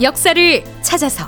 [0.00, 1.24] 역사를 찾아서.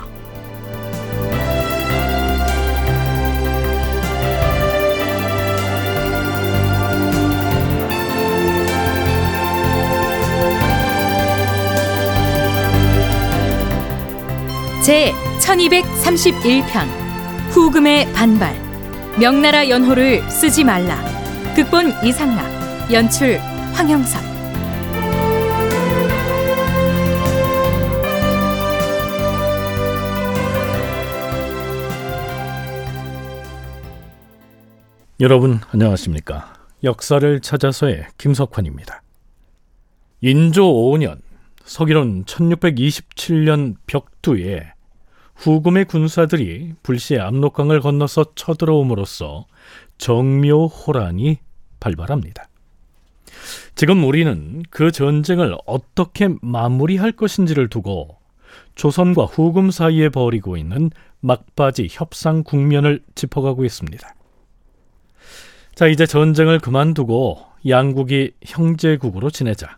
[14.83, 16.63] 제 1231편
[17.51, 18.55] 후금의 반발
[19.19, 20.97] 명나라 연호를 쓰지 말라.
[21.55, 23.39] 극본 이상락 연출
[23.73, 24.38] 황영석
[35.21, 36.53] 여러분 안녕하십니까?
[36.81, 39.01] 역사를 찾아서의 김석환입니다.
[40.21, 41.19] 인조 5년
[41.65, 44.71] 서기론 1627년 벽두에
[45.35, 49.45] 후금의 군사들이 불시에 압록강을 건너서 쳐들어옴으로써
[49.97, 51.39] 정묘호란이
[51.81, 52.47] 발발합니다.
[53.75, 58.15] 지금 우리는 그 전쟁을 어떻게 마무리할 것인지를 두고
[58.75, 64.15] 조선과 후금 사이에 벌이고 있는 막바지 협상 국면을 짚어가고 있습니다.
[65.79, 69.77] 자, 이제 전쟁을 그만두고 양국이 형제국으로 지내자.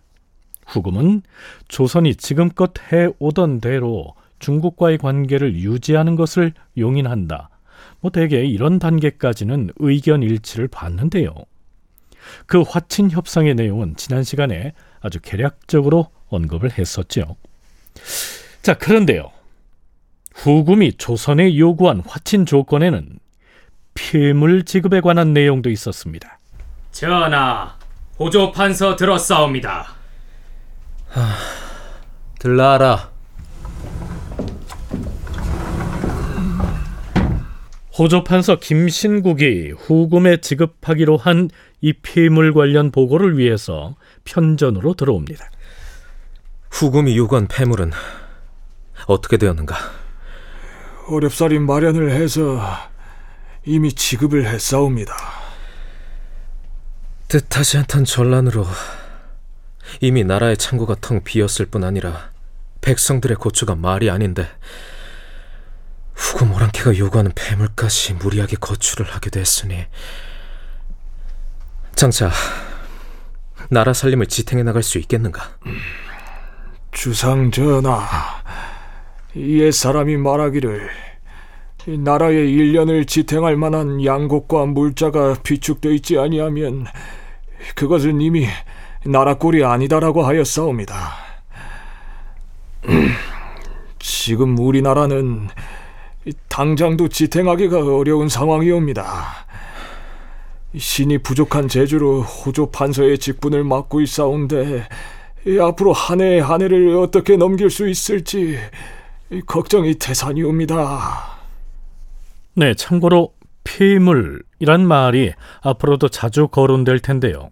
[0.65, 1.21] 후금은
[1.67, 7.51] 조선이 지금껏 해오던 대로 중국과의 관계를 유지하는 것을 용인한다.
[7.99, 11.35] 뭐 대개 이런 단계까지는 의견 일치를 봤는데요.
[12.47, 17.35] 그 화친 협상의 내용은 지난 시간에 아주 개략적으로 언급을 했었죠.
[18.63, 19.29] 자, 그런데요.
[20.33, 23.19] 후금이 조선에 요구한 화친 조건에는
[23.93, 26.39] 피물 지급에 관한 내용도 있었습니다.
[26.91, 27.75] 전하,
[28.19, 29.87] 호조 판서 들었사옵니다.
[31.09, 31.21] 하,
[32.39, 33.09] 들라라.
[37.97, 41.49] 호조 판서 김신국이 후금에 지급하기로 한
[41.81, 45.49] 이 피물 관련 보고를 위해서 편전으로 들어옵니다.
[46.69, 47.91] 후금이 요구한 폐물은
[49.07, 49.75] 어떻게 되었는가?
[51.09, 52.61] 어렵사리 마련을 해서
[53.63, 55.13] 이미 지급을 했사옵니다.
[57.27, 58.65] 뜻하지 않던 전란으로
[59.99, 62.31] 이미 나라의 창고가 텅 비었을 뿐 아니라
[62.81, 64.47] 백성들의 고초가 말이 아닌데
[66.15, 69.85] 후금 오랑캐가 요구하는 폐물까지 무리하게 거출을 하게 됐으니
[71.95, 72.31] 장차
[73.69, 75.57] 나라 살림을 지탱해 나갈 수 있겠는가?
[76.91, 78.43] 주상 전하,
[79.35, 80.89] 옛 사람이 말하기를
[81.87, 86.85] 나라의 일년을 지탱할 만한 양곡과 물자가 비축되어 있지 아니하면
[87.75, 88.45] 그것은 이미
[89.05, 91.13] 나라 꼴이 아니다라고 하였사옵니다.
[93.99, 95.47] 지금 우리나라는
[96.49, 99.47] 당장도 지탱하기가 어려운 상황이옵니다.
[100.77, 104.87] 신이 부족한 재주로 호조 판서의 직분을 맡고 있사온데
[105.59, 108.57] 앞으로 한 해 한 해를 어떻게 넘길 수 있을지
[109.47, 111.40] 걱정이 태산이옵니다.
[112.53, 117.49] 네, 참고로 폐물이란 말이 앞으로도 자주 거론될 텐데요.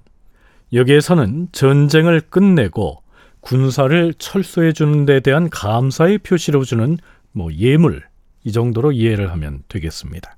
[0.74, 3.02] 여기에서는 전쟁을 끝내고
[3.42, 6.98] 군사를 철수해 주는 데 대한 감사의 표시로 주는
[7.32, 8.04] 뭐 예물
[8.44, 10.36] 이 정도로 이해를 하면 되겠습니다.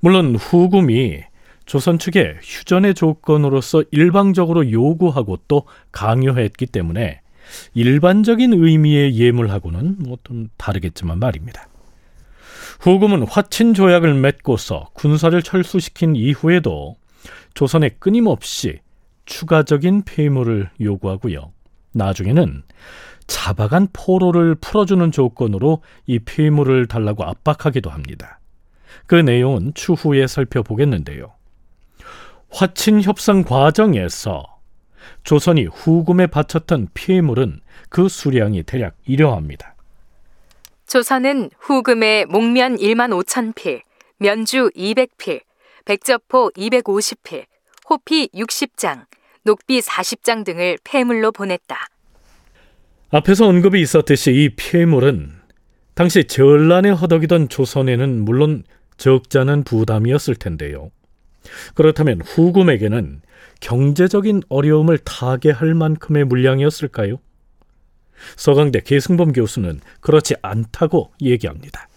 [0.00, 1.22] 물론 후금이
[1.66, 7.20] 조선 측에 휴전의 조건으로서 일방적으로 요구하고 또 강요했기 때문에
[7.74, 11.66] 일반적인 의미의 예물하고는 뭐좀 다르겠지만 말입니다.
[12.78, 16.96] 후금은 화친 조약을 맺고서 군사를 철수시킨 이후에도
[17.54, 18.78] 조선에 끊임없이
[19.26, 21.52] 추가적인 폐물을 요구하고요.
[21.92, 22.62] 나중에는
[23.26, 28.40] 자박한 포로를 풀어주는 조건으로 이 폐물을 달라고 압박하기도 합니다.
[29.06, 31.32] 그 내용은 추후에 살펴보겠는데요.
[32.50, 34.44] 화친 협상 과정에서
[35.24, 39.74] 조선이 후금에 바쳤던 폐물은 그 수량이 대략 이러합니다.
[40.88, 43.82] 조선은 후금의 목면 1만 5천 필,
[44.16, 45.42] 면주 200필,
[45.84, 47.44] 백저포 250필,
[47.90, 49.04] 호피 60장,
[49.44, 51.76] 녹비 40장 등을 폐물로 보냈다.
[53.10, 55.32] 앞에서 언급이 있었듯이 이 폐물은
[55.94, 58.64] 당시 전란에 허덕이던 조선에는 물론
[58.96, 60.90] 적잖은 부담이었을 텐데요.
[61.74, 63.20] 그렇다면 후금에게는
[63.60, 67.18] 경제적인 어려움을 타개할 만큼의 물량이었을까요?
[68.36, 71.88] 서강대 계승범 교수는 그렇지 않다고 얘기합니다.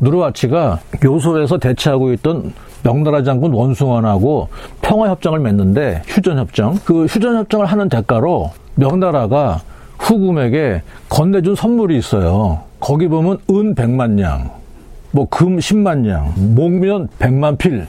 [0.00, 2.52] 누르와치가 요소에서 대치하고 있던
[2.82, 4.48] 명나라 장군 원숭원하고
[4.82, 6.80] 평화협정을 맺는데 휴전협정.
[6.84, 9.62] 그 휴전협정을 하는 대가로 명나라가
[9.98, 12.62] 후금에게 건네준 선물이 있어요.
[12.80, 14.50] 거기 보면 은 100만 냥,
[15.12, 17.86] 뭐 금 10만 냥, 목면 100만 필.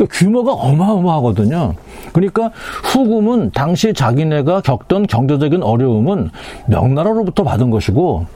[0.00, 1.74] 그러니까 규모가 어마어마하거든요.
[2.12, 2.50] 그러니까
[2.84, 6.30] 후금은 당시 자기네가 겪던 경제적인 어려움은
[6.66, 8.26] 명나라로부터 받은 것이고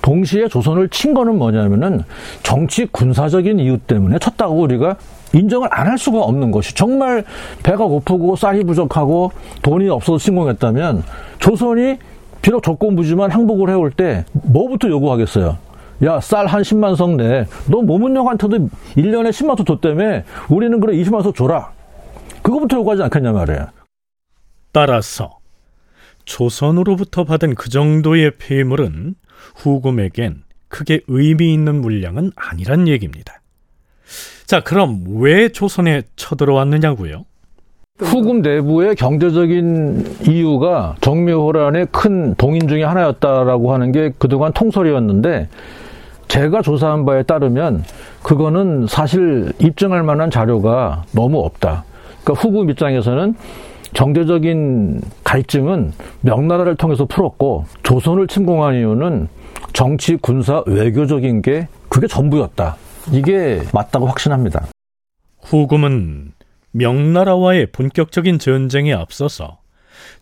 [0.00, 2.04] 동시에 조선을 친 거는 뭐냐면은
[2.42, 4.96] 정치 군사적인 이유 때문에 쳤다고 우리가
[5.34, 7.24] 인정을 안 할 수가 없는 것이 정말
[7.62, 11.02] 배가 고프고 쌀이 부족하고 돈이 없어서 침공했다면
[11.38, 11.98] 조선이
[12.40, 15.56] 비록 조건부지만 항복을 해올 때 뭐부터 요구하겠어요?
[16.04, 17.46] 야, 쌀 한 10만 석 내.
[17.68, 20.22] 너 모문영한테도 1년에 10만 석 줬다며.
[20.50, 21.72] 우리는 그래 20만 석 줘라.
[22.42, 23.72] 그거부터 요구하지 않겠냐 말이야.
[24.72, 25.38] 따라서
[26.24, 29.14] 조선으로부터 받은 그 정도의 폐물은
[29.56, 33.40] 후금에겐 크게 의미 있는 물량은 아니란 얘기입니다.
[34.46, 37.24] 자, 그럼 왜 조선에 쳐들어왔느냐고요?
[38.00, 45.48] 후금 내부의 경제적인 이유가 정묘호란의 큰 동인 중에 하나였다라고 하는 게 그동안 통설이었는데
[46.28, 47.84] 제가 조사한 바에 따르면
[48.22, 51.84] 그거는 사실 입증할 만한 자료가 너무 없다.
[52.22, 53.34] 그러니까 후금 입장에서는
[53.92, 55.92] 경제적인 갈증은
[56.22, 59.28] 명나라를 통해서 풀었고 조선을 침공한 이유는
[59.72, 62.76] 정치, 군사, 외교적인 게 그게 전부였다.
[63.12, 64.66] 이게 맞다고 확신합니다.
[65.42, 66.32] 후금은
[66.72, 69.58] 명나라와의 본격적인 전쟁에 앞서서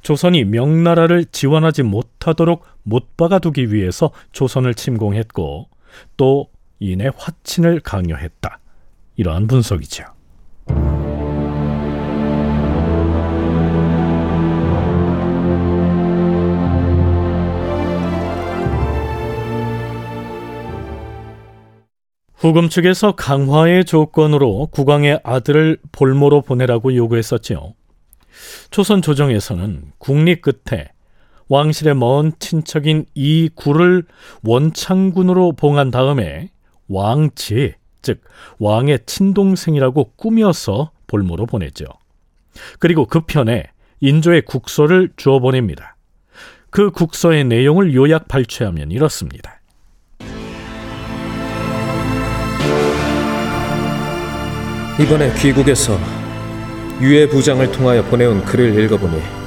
[0.03, 5.69] 조선이 명나라를 지원하지 못하도록 못 박아두기 위해서 조선을 침공했고
[6.17, 6.49] 또
[6.79, 8.59] 이내 화친을 강요했다.
[9.17, 10.05] 이러한 분석이죠.
[22.35, 27.75] 후금 측에서 강화의 조건으로 국왕의 아들을 볼모로 보내라고 요구했었지요.
[28.71, 30.92] 조선 조정에서는 국리 끝에
[31.49, 34.05] 왕실의 먼 친척인 이 구를
[34.45, 36.51] 원창군으로 봉한 다음에
[36.89, 38.23] 왕지, 즉
[38.59, 41.85] 왕의 친동생이라고 꾸며서 볼모로 보냈죠.
[42.79, 43.65] 그리고 그 편에
[44.01, 45.97] 인조의 국서를 주어 보냅니다.
[46.71, 49.61] 그 국서의 내용을 요약 발췌하면 이렇습니다.
[55.01, 55.99] 이번에 귀국에서
[57.01, 59.42] 유해 부장을 통하여 보내온 글을 읽어보니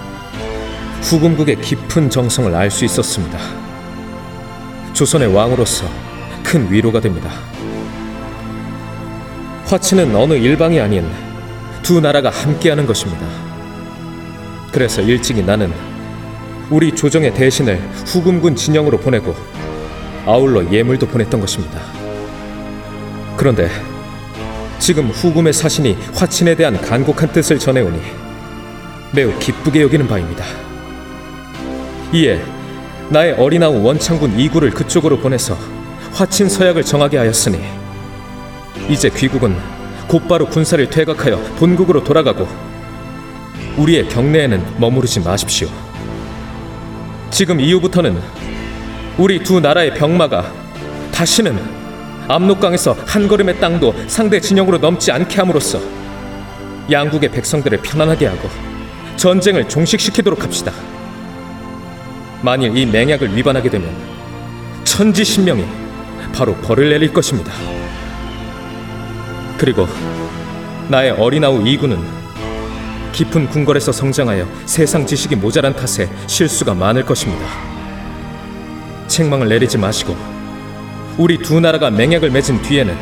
[1.06, 3.38] 후금국의 깊은 정성을 알 수 있었습니다.
[4.94, 5.86] 조선의 왕으로서
[6.44, 7.30] 큰 위로가 됩니다.
[9.66, 11.07] 화치는 어느 일방이 아닌
[11.84, 13.24] 두 나라가 함께하는 것입니다.
[14.72, 15.72] 그래서 일찍이 나는
[16.72, 19.36] 우리 조정의 대신을 후금군 진영으로 보내고
[20.25, 21.81] 아울러 예물도 보냈던 것입니다.
[23.38, 23.69] 그런데
[24.80, 28.01] 지금 후금의 사신이 화친에 대한 간곡한 뜻을 전해오니
[29.13, 30.65] 매우 기쁘게 여기는 바입니다.
[32.13, 32.42] 이에
[33.10, 35.57] 나의 어린아우 원창군 이구를 그쪽으로 보내서
[36.13, 37.60] 화친 서약을 정하게 하였으니
[38.90, 39.57] 이제 귀국은
[40.07, 42.48] 곧바로 군사를 퇴각하여 본국으로 돌아가고
[43.78, 45.68] 우리의 경내에는 머무르지 마십시오.
[47.31, 48.18] 지금 이후부터는
[49.18, 50.51] 우리 두 나라의 병마가
[51.12, 51.60] 다시는
[52.28, 55.80] 압록강에서 한 걸음의 땅도 상대 진영으로 넘지 않게 함으로써
[56.90, 58.50] 양국의 백성들을 편안하게 하고
[59.18, 60.72] 전쟁을 종식시키도록 합시다.
[62.46, 63.90] 만일 이 맹약을 위반하게 되면
[64.84, 65.66] 천지신명이
[66.32, 67.52] 바로 벌을 내릴 것입니다.
[69.58, 69.88] 그리고
[70.88, 71.98] 나의 어린아우 이구는
[73.14, 77.48] 깊은 궁궐에서 성장하여 세상 지식이 모자란 탓에 실수가 많을 것입니다.
[79.08, 80.16] 책망을 내리지 마시고
[81.18, 82.96] 우리 두 나라가 맹약을 맺은 뒤에는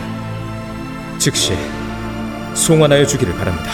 [1.17, 1.53] 즉시
[2.53, 3.71] 송환하여 주기를 바랍니다.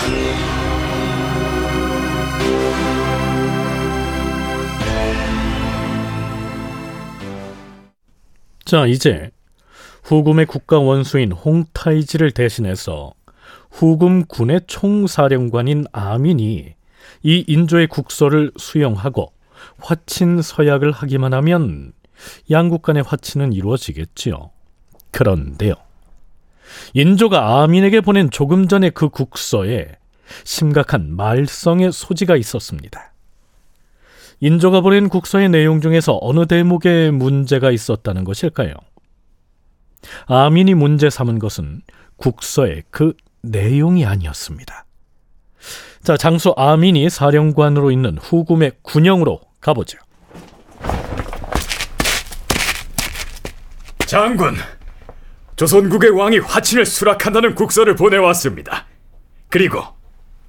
[8.70, 9.32] 자, 이제
[10.04, 13.14] 후금의 국가 원수인 홍타이지를 대신해서
[13.72, 16.76] 후금 군의 총사령관인 아민이
[17.24, 19.34] 이 인조의 국서를 수용하고
[19.80, 21.94] 화친 서약을 하기만 하면
[22.52, 24.52] 양국 간의 화친은 이루어지겠지요.
[25.10, 25.74] 그런데요.
[26.94, 29.94] 인조가 아민에게 보낸 조금 전에 그 국서에
[30.44, 33.09] 심각한 말썽의 소지가 있었습니다.
[34.42, 38.74] 인조가 보낸 국서의 내용 중에서 어느 대목에 문제가 있었다는 것일까요?
[40.28, 41.82] 아민이 문제 삼은 것은
[42.16, 44.86] 국서의 그 내용이 아니었습니다.
[46.04, 49.98] 자, 장수 아민이 사령관으로 있는 후금의 군영으로 가보죠.
[54.06, 54.56] 장군,
[55.58, 58.88] 조선국의 왕이 화친을 수락한다는 국서를 보내왔습니다.
[59.50, 59.84] 그리고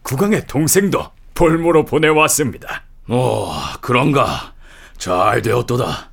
[0.03, 2.85] 국왕의 동생도 볼모로 보내왔습니다.
[3.11, 3.51] 오,
[3.81, 4.53] 그런가.
[4.97, 6.11] 잘 되었도다.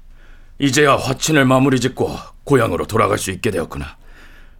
[0.57, 3.97] 이제야 화친을 마무리 짓고 고향으로 돌아갈 수 있게 되었구나.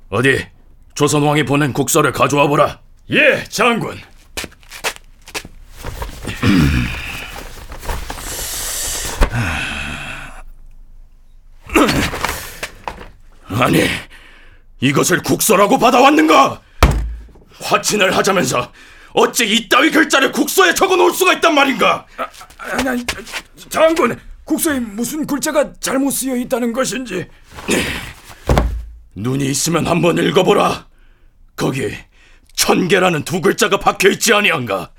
[0.09, 0.45] 어디
[0.93, 2.79] 조선 왕이 보낸 국서를 가져와 보라.
[3.09, 3.97] 예, 장군.
[13.49, 13.87] 아니,
[14.79, 16.61] 이것을 국서라고 받아왔는가?
[17.63, 18.71] 화친을 하자면서
[19.17, 22.05] 어찌 이따위 글자를 국서에 적어놓을 수가 있단 말인가?
[22.59, 23.05] 아니, 아니,
[23.67, 27.27] 장군, 국서에 무슨 글자가 잘못 쓰여 있다는 것인지.
[29.15, 30.85] 눈이 있으면 한번 읽어보라.
[31.55, 31.97] 거기
[32.53, 34.91] 천계라는 두 글자가 박혀 있지 아니한가?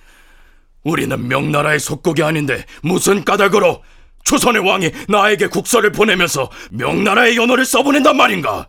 [0.83, 3.85] 우리는 명나라의 속국이 아닌데 무슨 까닭으로
[4.25, 8.67] 조선의 왕이 나에게 국서를 보내면서 명나라의 연호를 써보낸단 말인가?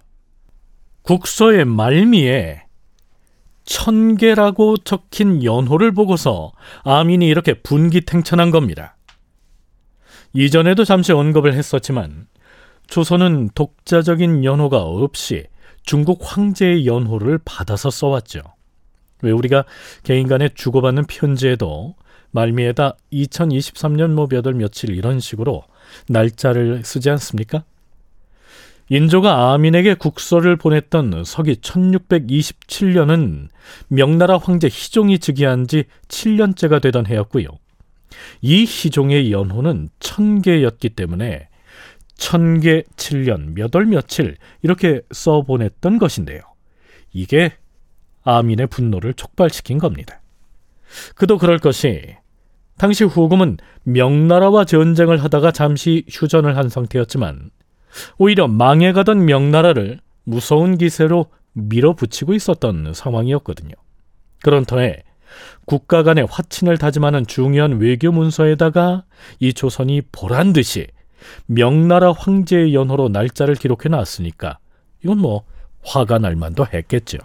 [1.02, 2.69] 국서의 말미에
[3.70, 6.52] 천계라고 적힌 연호를 보고서
[6.84, 8.98] 아민이 이렇게 분기탱천한 겁니다.
[10.34, 12.28] 이전에도 잠시 언급을 했었지만
[12.88, 15.46] 조선은 독자적인 연호가 없이
[15.84, 18.42] 중국 황제의 연호를 받아서 써왔죠.
[19.22, 19.66] 왜 우리가
[20.02, 21.96] 개인 간에 주고받는 편지에도
[22.32, 25.64] 말미에다 2023년 뭐 몇월 며칠 이런 식으로
[26.08, 27.64] 날짜를 쓰지 않습니까?
[28.90, 33.50] 인조가 아민에게 국서를 보냈던 서기 1627년은
[33.88, 37.48] 명나라 황제 희종이 즉위한 지 7년째가 되던 해였고요.
[38.42, 41.50] 이 희종의 연호는 천개였기 때문에
[42.16, 46.42] 천개 7년 몇 월 며칠 이렇게 써 보냈던 것인데요.
[47.14, 47.54] 이게
[48.24, 50.22] 아민의 분노를 촉발시킨 겁니다.
[51.16, 52.16] 그도 그럴 것이
[52.78, 57.52] 당시 후금은 명나라와 전쟁을 하다가 잠시 휴전을 한 상태였지만
[58.18, 63.74] 오히려 망해가던 명나라를 무서운 기세로 밀어붙이고 있었던 상황이었거든요.
[64.42, 65.04] 그런 터에
[65.66, 69.04] 국가 간의 화친을 다짐하는 중요한 외교 문서에다가
[69.40, 70.88] 이 조선이 보란 듯이
[71.46, 74.60] 명나라 황제의 연호로 날짜를 기록해 놨으니까
[75.04, 75.44] 이건 뭐
[75.84, 77.18] 화가 날 만도 했겠죠.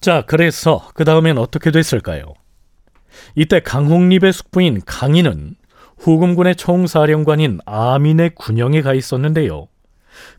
[0.00, 2.34] 자, 그래서 그 다음엔 어떻게 됐을까요?
[3.34, 5.56] 이때 강홍립의 숙부인 강인은
[5.98, 9.66] 후금군의 총사령관인 아민의 군영에 가 있었는데요.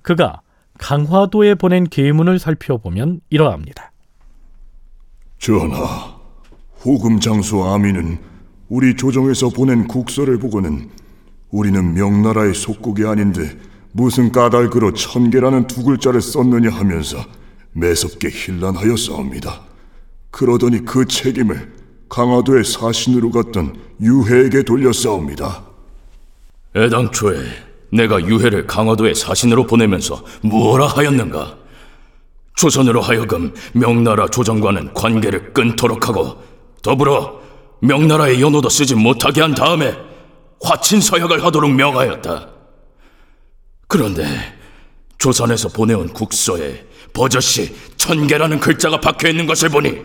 [0.01, 0.41] 그가
[0.77, 3.91] 강화도에 보낸 계문을 살펴보면 이러합니다.
[5.37, 6.15] 전하,
[6.77, 8.19] 후금 장수 아민은
[8.69, 10.89] 우리 조정에서 보낸 국서를 보고는
[11.49, 13.57] 우리는 명나라의 속국이 아닌데
[13.91, 17.17] 무슨 까닭으로 천계라는 두 글자를 썼느냐 하면서
[17.73, 19.61] 매섭게 힐난하여 싸웁니다.
[20.31, 21.73] 그러더니 그 책임을
[22.09, 25.63] 강화도의 사신으로 갔던 유해에게 돌려 싸웁니다.
[26.75, 27.43] 애당초에
[27.91, 31.57] 내가 유해를 강화도의 사신으로 보내면서 무엇라 하였는가?
[32.55, 36.43] 조선으로 하여금 명나라 조정과는 관계를 끊도록 하고
[36.81, 37.39] 더불어
[37.81, 39.95] 명나라의 연호도 쓰지 못하게 한 다음에
[40.61, 42.49] 화친 서약을 하도록 명하였다.
[43.87, 44.25] 그런데
[45.17, 50.01] 조선에서 보내온 국서에 버젓이 천개라는 글자가 박혀 있는 것을 보니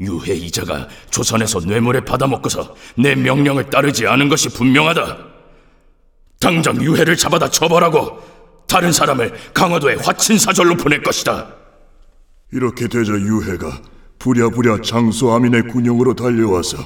[0.00, 5.18] 유해 이자가 조선에서 뇌물을 받아먹고서 내 명령을 따르지 않은 것이 분명하다.
[6.40, 8.20] 당장 유해를 잡아다 처벌하고
[8.68, 11.48] 다른 사람을 강화도에 화친 사절로 보낼 것이다.
[12.52, 13.82] 이렇게 되자 유해가
[14.18, 16.78] 부랴부랴 장수 아민의 군영으로 달려와서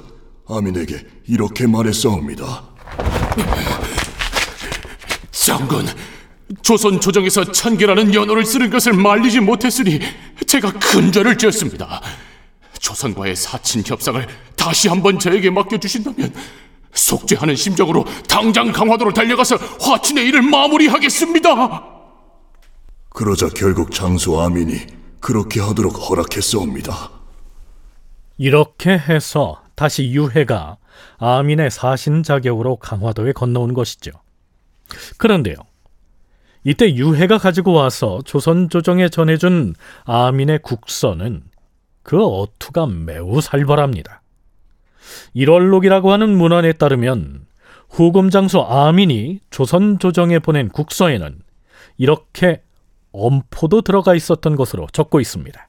[0.48, 2.62] 아민에게 이렇게 말했사옵니다.
[5.30, 5.86] 장군,
[6.60, 10.00] 조선 조정에서 천계라는 연호를 쓰는 것을 말리지 못했으니
[10.46, 12.02] 제가 큰 죄를 지었습니다.
[12.78, 16.34] 조선과의 사친 협상을 다시 한번 저에게 맡겨주신다면
[16.92, 21.84] 속죄하는 심정으로 당장 강화도로 달려가서 화친의 일을 마무리하겠습니다.
[23.08, 24.86] 그러자 결국 장수 아민이
[25.20, 27.10] 그렇게 하도록 허락했사옵니다.
[28.38, 30.76] 이렇게 해서 다시 유해가
[31.18, 34.10] 아민의 사신 자격으로 강화도에 건너온 것이죠.
[35.18, 35.56] 그런데요.
[36.64, 41.42] 이때 유해가 가지고 와서 조선 조정에 전해준 아민의 국서는
[42.02, 44.22] 그 어투가 매우 살벌합니다.
[45.34, 47.46] 일월록이라고 하는 문헌에 따르면
[47.90, 51.40] 후금 장수 아민이 조선 조정에 보낸 국서에는
[51.98, 52.62] 이렇게
[53.12, 55.68] 엄포도 들어가 있었던 것으로 적고 있습니다.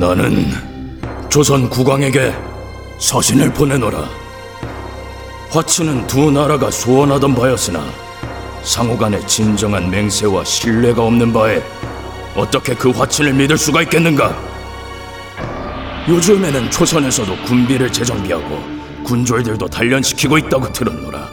[0.00, 0.46] 나는
[1.28, 2.32] 조선 국왕에게
[2.98, 4.25] 서신을 보내노라.
[5.56, 7.82] 화치는 두 나라가 소원하던 바였으나
[8.62, 11.62] 상호 간의 진정한 맹세와 신뢰가 없는 바에
[12.34, 14.36] 어떻게 그 화친을 믿을 수가 있겠는가?
[16.08, 18.60] 요즘에는 조선에서도 군비를 재정비하고
[19.02, 21.26] 군졸들도 단련시키고 있다고 들었노라.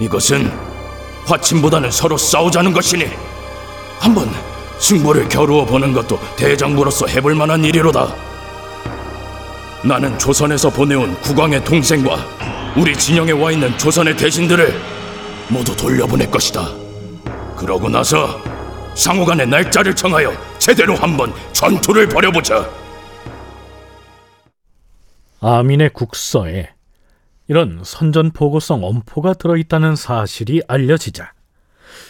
[0.00, 0.52] 이것은
[1.26, 3.06] 화친보다는 서로 싸우자는 것이니
[4.00, 4.28] 한번
[4.80, 8.12] 승부를 겨루어 보는 것도 대장부로서 해볼 만한 일이로다.
[9.84, 12.37] 나는 조선에서 보내온 국왕의 동생과
[12.78, 14.72] 우리 진영에 와 있는 조선의 대신들을
[15.48, 16.68] 모두 돌려보낼 것이다.
[17.56, 18.40] 그러고 나서
[18.94, 22.70] 상호간의 날짜를 정하여 제대로 한번 전투를 벌여보자.
[25.40, 26.70] 아민의 국서에
[27.48, 31.32] 이런 선전포고성 엄포가 들어있다는 사실이 알려지자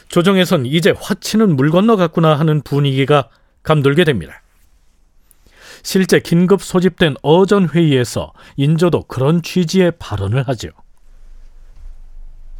[0.08, 3.30] 조정에선 이제 화치는 물 건너갔구나 하는 분위기가
[3.62, 4.42] 감돌게 됩니다.
[5.82, 10.68] 실제 긴급 소집된 어전 회의에서 인조도 그런 취지의 발언을 하죠.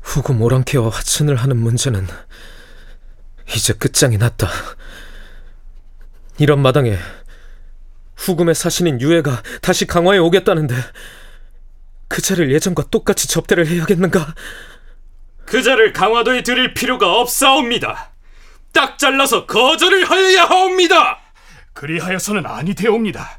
[0.02, 2.06] 후금 오랑캐와 화친을 하는 문제는
[3.54, 4.48] 이제 끝장이 났다.
[6.38, 6.96] 이런 마당에
[8.16, 10.74] 후금의 사신인 유해가 다시 강화에 오겠다는데
[12.08, 14.34] 그 자를 예전과 똑같이 접대를 해야겠는가?
[15.44, 18.12] 그 자를 강화도에 들일 필요가 없사옵니다.
[18.72, 21.20] 딱 잘라서 거절을 하여야 하옵니다.
[21.78, 23.38] 그리하여서는 아니 되옵니다.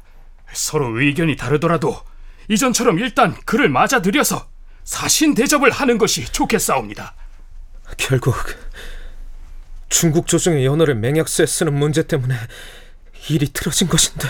[0.54, 2.00] 서로 의견이 다르더라도
[2.48, 4.48] 이전처럼 일단 그를 맞아들여서
[4.82, 7.14] 사신 대접을 하는 것이 좋겠사옵니다.
[7.98, 8.34] 결국
[9.90, 12.34] 중국 조정의 연호를 맹약수에 쓰는 문제 때문에
[13.28, 14.26] 일이 틀어진 것인데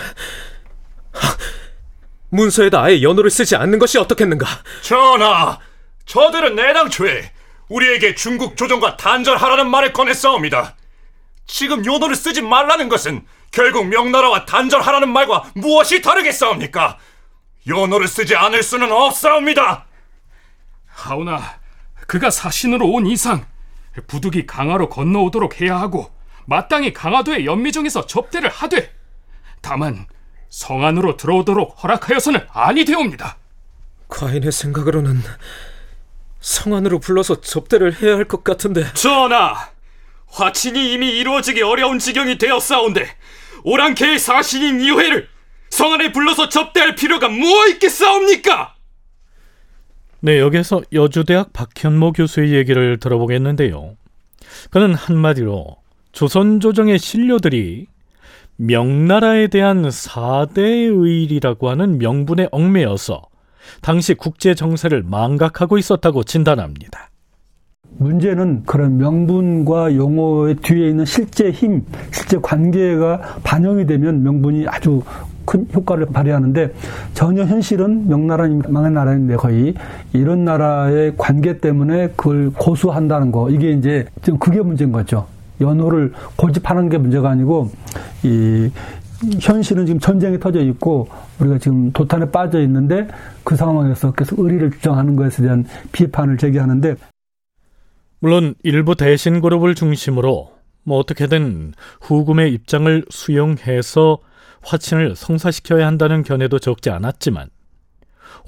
[1.13, 1.37] 하,
[2.29, 4.45] 문서에다 아예 연호를 쓰지 않는 것이 어떻겠는가?
[4.81, 5.57] 전하,
[6.05, 7.31] 저들은 내당초에
[7.69, 10.75] 우리에게 중국 조정과 단절하라는 말을 꺼냈사옵니다.
[11.47, 16.97] 지금 연호를 쓰지 말라는 것은 결국 명나라와 단절하라는 말과 무엇이 다르겠사옵니까?
[17.67, 19.85] 연호를 쓰지 않을 수는 없사옵니다.
[20.87, 21.59] 하오나
[22.07, 23.45] 그가 사신으로 온 이상
[24.07, 26.11] 부득이 강화로 건너오도록 해야 하고
[26.45, 28.93] 마땅히 강화도의 연미정에서 접대를 하되
[29.61, 30.07] 다만
[30.49, 33.37] 성 안으로 들어오도록 허락하여서는 아니 되옵니다.
[34.07, 35.21] 과인의 생각으로는
[36.39, 39.69] 성 안으로 불러서 접대를 해야 할 것 같은데 전하,
[40.27, 43.07] 화친이 이미 이루어지기 어려운 지경이 되었사온데
[43.63, 45.27] 오랑캐의 사신인 이회를
[45.69, 48.75] 성 안에 불러서 접대할 필요가 무엇 있겠사옵니까?
[50.19, 53.95] 네, 여기서 여주대학 박현모 교수의 얘기를 들어보겠는데요.
[54.69, 55.77] 그는 한마디로
[56.11, 57.87] 조선 조정의 신료들이
[58.57, 63.23] 명나라에 대한 사대의 일이라고 하는 명분에 얽매여서
[63.81, 67.10] 당시 국제 정세를 망각하고 있었다고 진단합니다.
[67.97, 75.01] 문제는 그런 명분과 용어의 뒤에 있는 실제 힘, 실제 관계가 반영이 되면 명분이 아주
[75.45, 76.73] 큰 효과를 발휘하는데
[77.13, 79.73] 전혀 현실은 명나라는 망한 나라인데 거의
[80.13, 85.27] 이런 나라의 관계 때문에 그걸 고수한다는 거 이게 이제 지금 그게 문제인 거죠.
[85.59, 87.69] 연호를 고집하는 게 문제가 아니고
[88.23, 88.71] 이
[89.39, 91.07] 현실은 지금 전쟁이 터져 있고
[91.39, 93.07] 우리가 지금 도탄에 빠져 있는데
[93.43, 96.95] 그 상황에서 계속 의리를 주장하는 것에 대한 비판을 제기하는데
[98.21, 100.53] 물론 일부 대신 그룹을 중심으로
[100.83, 104.19] 뭐 어떻게든 후금의 입장을 수용해서
[104.61, 107.49] 화친을 성사시켜야 한다는 견해도 적지 않았지만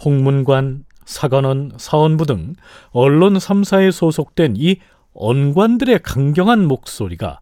[0.06, 2.54] 홍문관, 사관원, 사원부 등
[2.92, 4.78] 언론 3사에 소속된 이
[5.16, 7.40] 언관들의 강경한 목소리가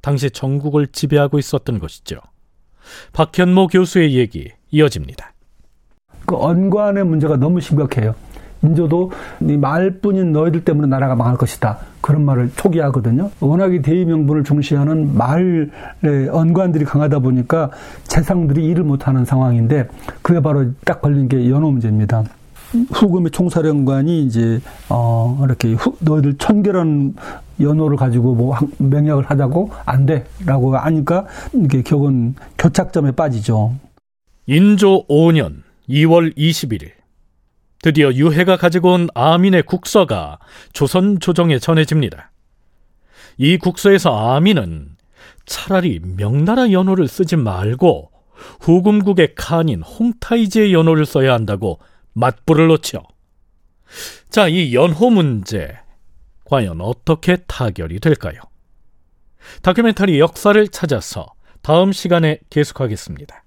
[0.00, 2.16] 당시 전국을 지배하고 있었던 것이죠.
[3.12, 5.34] 박현모 교수의 얘기 이어집니다.
[6.26, 8.16] 그 언관의 문제가 너무 심각해요.
[8.62, 11.78] 인조도 네 말뿐인 너희들 때문에 나라가 망할 것이다.
[12.00, 13.30] 그런 말을 초기하거든요.
[13.40, 17.70] 워낙에 대의 명분을 중시하는 말의 언관들이 강하다 보니까
[18.04, 19.88] 재상들이 일을 못하는 상황인데
[20.22, 22.24] 그게 바로 딱 걸린 게 연호 문제입니다.
[22.92, 27.14] 후금의 총사령관이 이제 어 이렇게 후, 너희들 천개란
[27.60, 33.74] 연호를 가지고 뭐 맹약을 하자고 안 돼라고 하니까 이게 격은 교착점에 빠지죠.
[34.46, 36.99] 인조 5년 2월 21일
[37.82, 40.38] 드디어 유해가 가지고 온 아민의 국서가
[40.72, 42.30] 조선 조정에 전해집니다.
[43.38, 44.96] 이 국서에서 아민은
[45.46, 48.10] 차라리 명나라 연호를 쓰지 말고
[48.60, 51.78] 후금국의 칸인 홍타이지의 연호를 써야 한다고
[52.12, 53.02] 맞불을 놓죠.
[54.28, 55.76] 자, 이 연호 문제
[56.44, 58.40] 과연 어떻게 타결이 될까요?
[59.62, 61.26] 다큐멘터리 역사를 찾아서
[61.62, 63.42] 다음 시간에 계속하겠습니다.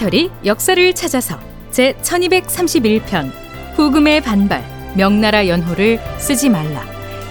[0.00, 1.38] 다큐멘터리 역사를 찾아서
[1.70, 3.30] 제 1231편
[3.74, 4.64] 후금의 반발
[4.96, 6.82] 명나라 연호를 쓰지 말라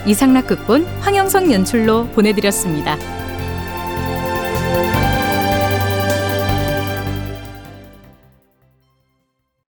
[0.05, 3.18] 이상락 극본 황영성 연출로 보내드렸습니다.